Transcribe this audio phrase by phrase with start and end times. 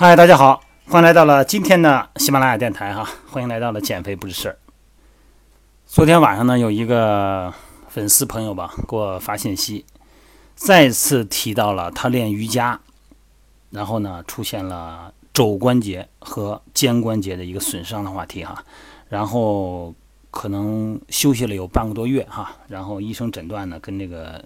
[0.00, 4.56] 嗨，大家好，欢迎来到了今天的喜马拉雅电台哈，欢迎来到了减肥不是事儿。
[5.86, 7.52] 昨天晚上呢，有一个
[7.88, 9.84] 粉丝朋友吧给我发信息，
[10.54, 12.78] 再次提到了他练瑜伽，
[13.70, 18.64] 然后呢出现了肘关节和肩关节的一个损伤的话题哈，
[19.08, 19.92] 然后
[20.30, 24.44] 可能休息了有半个多月哈，然后医生诊断呢跟这个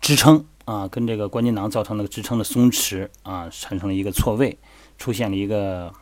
[0.00, 4.58] 支撑啊，跟这个关节囊造成了支撑的松弛啊，产生了一个错位。
[5.02, 5.92] 出现了一个，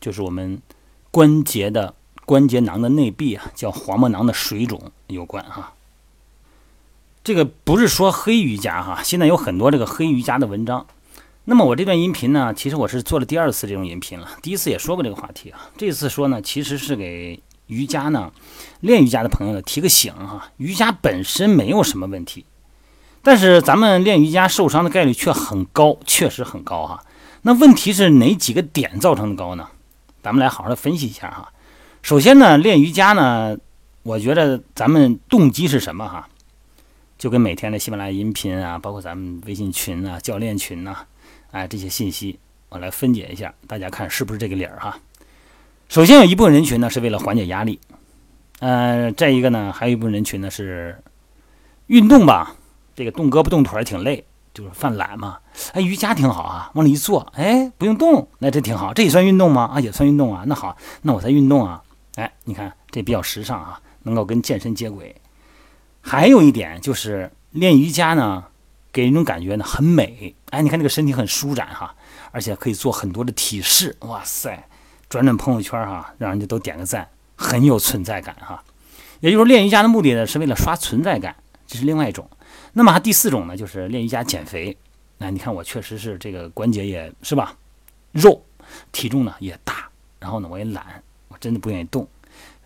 [0.00, 0.62] 就是我们
[1.10, 5.72] 关节的关节囊的内壁啊，叫滑膜囊的水肿有关哈。
[7.24, 10.86] 这个不是说黑瑜伽哈，现在有很多这个黑瑜伽的文章。
[11.46, 15.68] 那么我这段音频呢，其实我是做了第二次这种音频了，第一次也说过这个话题啊。
[15.76, 18.32] 这次说呢，其实是给瑜伽呢
[18.78, 20.52] 练瑜伽的朋友提个醒哈。
[20.58, 22.46] 瑜伽本身没有什么问题，
[23.24, 27.02] 但是咱们练瑜伽受伤的概率却很高，确实很高哈。
[27.46, 29.68] 那问题是哪几个点造成的高呢？
[30.22, 31.52] 咱们来好好的分析一下哈。
[32.00, 33.58] 首先呢，练瑜伽呢，
[34.02, 36.26] 我觉得咱们动机是什么哈？
[37.18, 40.96] 就跟每天的喜马拉雅音频啊，包括咱们微信群啊、教练群呐，
[41.50, 42.38] 哎，这些信息
[42.70, 44.98] 我来分解一下，大家看是不是这个理儿哈？
[45.90, 47.78] 首先有一部分人群呢是为了缓解压力，
[48.60, 50.98] 呃，再一个呢，还有一部分人群呢是
[51.88, 52.56] 运动吧，
[52.96, 54.24] 这个动胳膊动腿挺累。
[54.54, 55.38] 就是犯懒嘛，
[55.72, 59.68] 哎，瑜伽挺好啊，往里一坐，哎，不用动，那这挺好，这也算运动吗？
[59.74, 60.44] 啊，也算运动啊。
[60.46, 61.82] 那好，那我在运动啊。
[62.14, 65.14] 哎，你看这比较时尚啊，能够跟健身接轨。
[66.00, 68.44] 还有一点就是练瑜伽呢，
[68.92, 70.36] 给人一种感觉呢很美。
[70.50, 71.92] 哎，你看这个身体很舒展哈，
[72.30, 73.96] 而且可以做很多的体式。
[74.02, 74.68] 哇塞，
[75.08, 78.62] 转转朋友圈哈，让人家都点个赞，很有存在感哈。
[79.18, 81.34] 也就是说，练瑜伽的目的呢，是为了刷存在感，
[81.66, 82.28] 这是另外一种。
[82.72, 84.76] 那么第四种呢，就是练瑜伽减肥。
[85.18, 87.56] 那你看我确实是这个关节也是吧，
[88.12, 88.42] 肉，
[88.92, 89.88] 体重呢也大，
[90.18, 92.06] 然后呢我也懒，我真的不愿意动。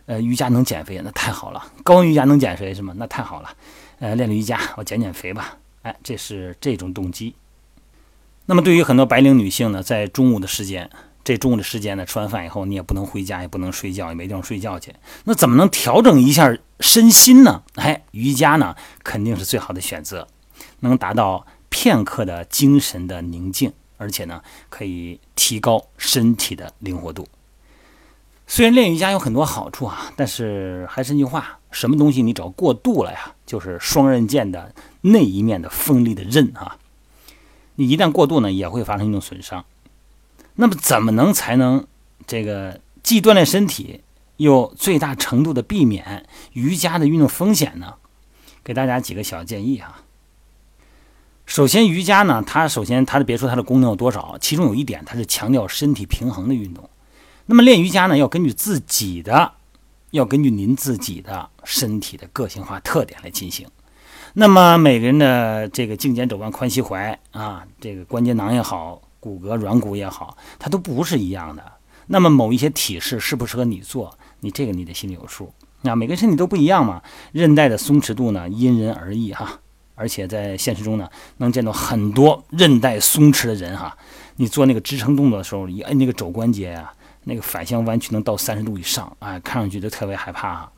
[0.07, 1.63] 呃，瑜伽能减肥，那太好了。
[1.85, 2.95] 高温瑜伽能减肥是吗？
[2.97, 3.55] 那太好了。
[3.99, 5.59] 呃，练练瑜伽，我减减肥吧。
[5.83, 7.35] 哎，这是这种动机。
[8.47, 10.91] 那么对于很多白领女性呢，在中午的时间。
[11.29, 14.95] 这中午的时间呢，吃完饭以后，你也不能回家，也不能睡觉，也没地方睡觉去。
[15.25, 17.63] 那怎么能调整一下身心呢？
[17.75, 18.75] 哎，瑜伽呢，
[19.05, 20.27] 肯定是最好的选择，
[20.81, 24.41] 能达到片刻的精神的宁静，而且呢，
[24.71, 27.29] 可以提高身体的灵活度。
[28.47, 36.79] 虽然练瑜伽有很多好处啊，但是还是那句话，什么东西你只要过度了呀，就是双刃剑的那一面的锋利的刃啊。
[37.75, 39.63] 你一旦过度呢，也会发生一种损伤。
[40.61, 41.87] 那么怎么能才能
[42.27, 44.01] 这个既锻炼身体，
[44.39, 47.95] 又最大程度的避免瑜伽的运动风险呢？
[48.65, 50.03] 给大家几个小建议哈。
[51.47, 56.91] 首先，瑜伽呢，它首先它的别说它的功能有多少，其中有一点，它是强调身体平衡的运动。
[57.47, 59.53] 那么练瑜伽呢，要根据自己的，
[60.11, 63.69] 要根据您自己的身体的个性化特点来进行。
[64.35, 69.01] 那么每个人的这个颈肩肘弯髋膝踝啊，这个关节囊也好。
[69.21, 71.63] 骨骼软骨也好，它都不是一样的。
[72.07, 75.53] 那么某一些体式适不适合你做，你这个你得心里有数。
[75.83, 77.03] 那每个人身体都不一样嘛，
[77.33, 79.61] 韧带的松弛度呢因人而异哈。
[79.95, 83.99] 而且在现实中呢，能见到很多韧带松弛的人哈。
[84.37, 86.93] 你做那个支撑动作的时候，一摁那个肘关节呀，
[87.25, 90.73] 那个反向弯曲能到三十度以上，哎，看上去就特别害怕哈。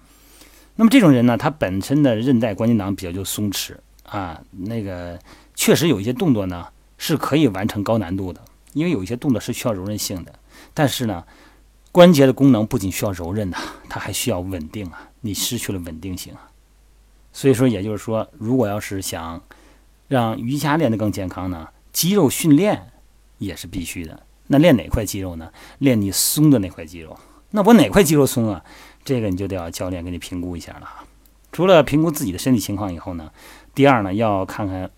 [0.77, 3.75] 那么这种人呢，他本身的韧带关节囊比较就松弛
[4.05, 5.19] 啊，那个
[5.55, 6.67] 确实有一些动作呢。
[7.03, 8.43] 是可以完成高难度的，
[8.75, 10.35] 因为有一些动作是需要柔韧性的。
[10.75, 11.25] 但是呢，
[11.91, 13.57] 关节的功能不仅需要柔韧呐，
[13.89, 15.09] 它还需要稳定啊。
[15.23, 16.51] 你失去了稳定性啊。
[17.33, 19.43] 所以说，也就是说，如果要是想
[20.09, 22.93] 让瑜伽练得更健康呢，肌肉训练
[23.39, 24.23] 也是必须的。
[24.49, 25.51] 那练哪块肌肉呢？
[25.79, 27.19] 练你松的那块肌肉。
[27.53, 28.63] 那我哪块肌肉松啊？
[29.03, 30.87] 这个你就得要教练给你评估一下了。
[31.51, 33.31] 除了评估自己的身体情况以后呢，
[33.75, 34.91] 第二呢，要看看。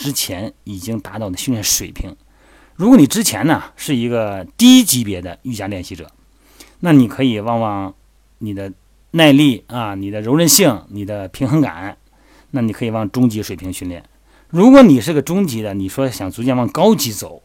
[0.00, 2.16] 之前已经达到的训练水平，
[2.74, 6.10] 如果你之前呢是一个低级别的瑜伽练习者，
[6.80, 7.94] 那你可以往往
[8.38, 8.72] 你的
[9.10, 11.98] 耐力啊，你的柔韧性，你的平衡感，
[12.52, 14.02] 那你可以往中级水平训练。
[14.48, 17.42] 如果你是个中级的，你说想逐渐往高级走，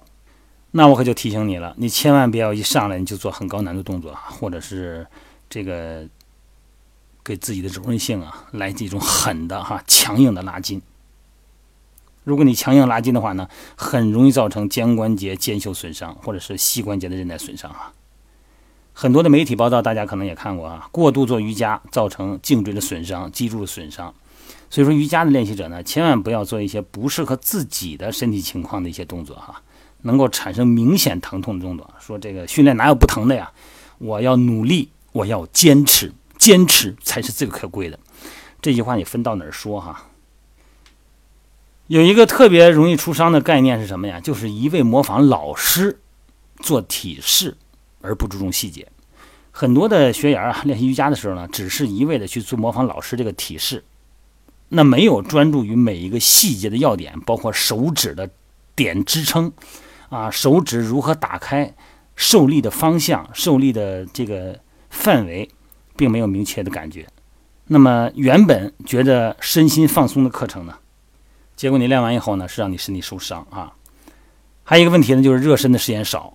[0.71, 5.05] 那我可就提醒你了，你千万不要一上来你就做很高难度动作，或者是
[5.49, 6.07] 这个
[7.21, 10.81] 给自己的柔韧性啊来这种狠的哈强硬的拉筋。
[12.25, 17.93] 如果你强硬拉筋的话呢，很容易造成肩关节肩袖损伤，或者是膝关节的韧带损伤啊。
[18.91, 24.13] 很多的媒体报道，大家可能也看过啊，过度做瑜伽造成颈椎的损伤、脊柱的损伤。
[24.69, 29.61] 所以说，瑜伽的练习者呢，千万不要做一些不适合自己的身体情况的一些动作哈。
[30.01, 31.89] 能够产生明显疼痛的动作。
[31.99, 33.51] 说这个训练哪有不疼的呀？
[33.97, 37.99] 我要努力，我要坚持，坚持才是最可贵的。
[38.61, 40.05] 这句话你分到哪儿说哈？
[41.87, 44.19] 有一个特别容易出伤的概念是什么呀？
[44.19, 45.99] 就是一味模仿老师
[46.59, 47.55] 做体式，
[48.01, 48.87] 而不注重细节。
[49.51, 53.83] 很多的学员啊，练习瑜伽的时候呢，只是一味的去做模仿老师这个体式，
[54.69, 58.29] 那没有专注于每一个细节的要点，包括手指的
[58.75, 59.53] 点支撑
[60.09, 61.75] 啊，手指如何打开，
[62.15, 64.59] 受力的方向、受力的这个
[64.89, 65.47] 范围，
[65.95, 67.05] 并没有明确的感觉。
[67.67, 70.79] 那么原本觉得身心放松的课程呢？
[71.55, 73.71] 结果你练完以后呢，是让你身体受伤啊。
[74.63, 76.33] 还有一个问题呢，就是热身的时间少。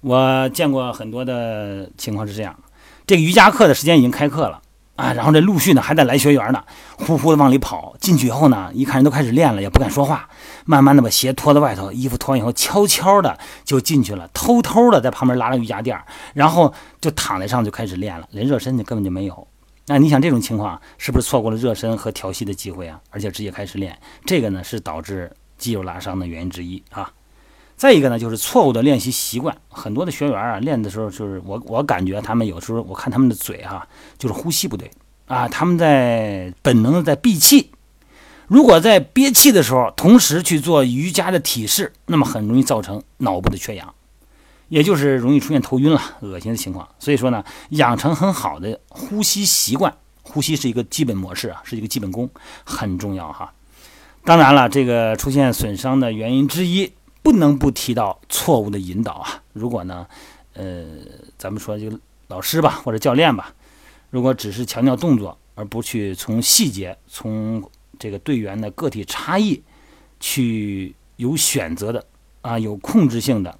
[0.00, 2.56] 我见过很多的情况是这样：
[3.06, 4.60] 这个瑜伽课的时间已经开课了
[4.96, 6.62] 啊，然后这陆续呢还在来学员呢，
[6.98, 7.96] 呼呼的往里跑。
[8.00, 10.28] 进去以后呢，一看人都开始练了，也不敢说话，
[10.64, 16.00] 慢慢的把鞋脱在外头，衣服脱完以后，悄悄的就进去了，偷偷的在旁边拉了瑜伽垫，
[16.34, 19.46] 然后就躺在上就开始练了，连热身就根本就没有。
[19.88, 23.00] 那你想这种情况是不是错过了热身和调息的机会啊？
[23.10, 27.10] 而且直接开始练，这个呢是导致肌肉拉伤的原因之一啊。
[27.76, 29.56] 再一个呢，就是错误的练习习惯。
[29.68, 33.86] 很多的学员啊，练的时候就是我我感觉他们有时候我看他们的嘴哈，
[34.18, 34.90] 就是呼吸不对
[35.26, 37.70] 啊，他们在本能的在闭气。
[38.46, 43.94] 如果在憋气的时候同时去做瑜伽的体式，那么很容易造成脑部的缺氧。
[44.68, 52.28] 也就是容易出现头晕了、恶心的情况，所以说呢，养成很好的呼吸习惯，呼吸是一个基本模式啊，是一个基本功，
[52.64, 53.52] 很重要哈。
[54.24, 56.92] 当然了，这个出现损伤的原因之一，
[57.22, 59.42] 不能不提到错误的引导啊。
[59.54, 60.06] 如果呢，
[60.52, 60.84] 呃，
[61.38, 61.90] 咱们说就
[62.26, 63.54] 老师吧，或者教练吧，
[64.10, 67.62] 如果只是强调动作，而不去从细节、从
[67.98, 69.62] 这个队员的个体差异
[70.20, 72.04] 去有选择的
[72.42, 73.58] 啊，有控制性的。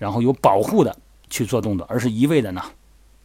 [0.00, 0.96] 然后有保护的
[1.28, 2.62] 去做动作，而是一味的呢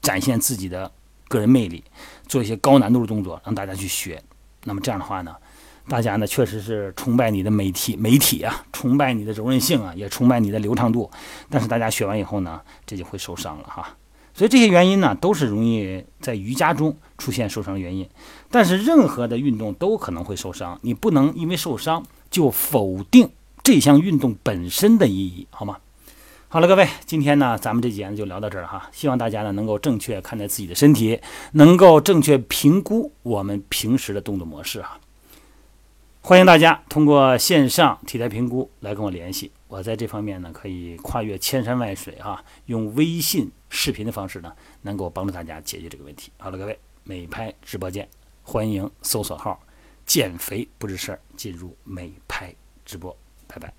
[0.01, 0.91] 展现自己的
[1.29, 1.81] 个人魅力，
[2.27, 4.21] 做一些高难度的动作让大家去学。
[4.65, 5.33] 那么这样的话呢，
[5.87, 11.09] 大家呢确实是崇拜你的美体 美体啊，崇拜你的柔韧性啊，也崇拜你的流畅度。
[11.49, 13.95] 但是大家学完以后呢，这就会受伤了哈。
[14.33, 18.05] 所以这些原因呢，都是容易在瑜伽中出现受伤的原因。
[18.51, 23.29] 但是任何的运动都可能会受伤，你不能因为受伤就否定
[23.63, 25.77] 这项运动本身的意义，好吗？
[26.55, 28.89] 好了，各位，今天呢，咱们这节呢就聊到这儿哈。
[28.93, 31.19] 希望大家呢能够正确看待自己的身体，
[31.51, 34.97] 能够正确评估我们平时的动作模式哈。
[36.21, 44.53] 欢迎大家通过线上体态评估来跟我联系，我在这方面呢可以跨越千山万水哈，用微信视频的方式呢
[44.83, 46.31] 能够帮助大家解决这个问题。
[46.37, 48.07] 好了，各位，美拍直播间，
[48.43, 49.61] 欢迎搜索号
[50.07, 52.55] “减肥不是事儿”进入美拍
[52.85, 53.13] 直播，
[53.45, 53.73] 拜拜。